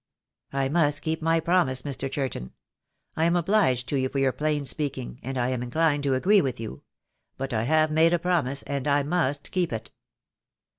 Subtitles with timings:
[0.51, 2.09] "I must keep my promise, Mr.
[2.11, 2.53] Churton.
[3.15, 6.41] I am obliged to you for your plain speaking, and I am inclined to agree
[6.41, 6.81] with you;
[7.37, 9.91] but I have made a promise, and I must keep it."